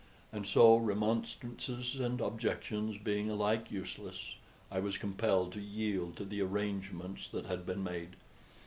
And 0.31 0.47
so, 0.47 0.77
remonstrances 0.77 1.95
and 1.99 2.21
objections 2.21 2.97
being 2.97 3.29
alike 3.29 3.69
useless, 3.69 4.35
I 4.71 4.79
was 4.79 4.97
compelled 4.97 5.53
to 5.53 5.61
yield 5.61 6.15
to 6.15 6.25
the 6.25 6.41
arrangements 6.41 7.27
that 7.29 7.45
had 7.45 7.67
been 7.67 7.83
made. 7.83 8.15